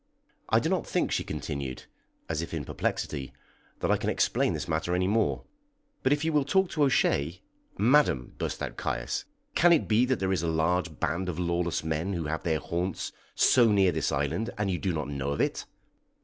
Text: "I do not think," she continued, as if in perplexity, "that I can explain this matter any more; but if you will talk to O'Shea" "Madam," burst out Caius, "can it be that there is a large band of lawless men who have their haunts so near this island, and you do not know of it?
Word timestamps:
"I 0.49 0.59
do 0.59 0.67
not 0.67 0.87
think," 0.87 1.11
she 1.11 1.23
continued, 1.23 1.83
as 2.27 2.41
if 2.41 2.55
in 2.55 2.65
perplexity, 2.65 3.33
"that 3.81 3.91
I 3.91 3.97
can 3.97 4.09
explain 4.09 4.53
this 4.53 4.67
matter 4.67 4.95
any 4.95 5.07
more; 5.07 5.43
but 6.01 6.11
if 6.11 6.25
you 6.25 6.33
will 6.33 6.43
talk 6.43 6.71
to 6.71 6.81
O'Shea" 6.81 7.39
"Madam," 7.93 8.33
burst 8.39 8.63
out 8.63 8.77
Caius, 8.77 9.25
"can 9.53 9.71
it 9.71 9.87
be 9.87 10.05
that 10.05 10.17
there 10.19 10.33
is 10.33 10.41
a 10.41 10.47
large 10.47 10.99
band 10.99 11.29
of 11.29 11.37
lawless 11.37 11.83
men 11.83 12.13
who 12.13 12.23
have 12.23 12.41
their 12.41 12.57
haunts 12.57 13.11
so 13.35 13.71
near 13.71 13.91
this 13.91 14.11
island, 14.11 14.49
and 14.57 14.71
you 14.71 14.79
do 14.79 14.91
not 14.91 15.07
know 15.07 15.29
of 15.33 15.39
it? 15.39 15.65